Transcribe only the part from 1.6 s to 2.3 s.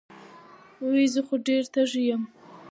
تږے يم